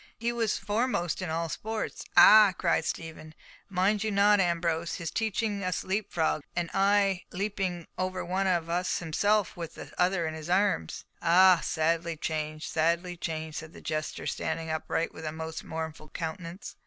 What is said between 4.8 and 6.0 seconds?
his teaching us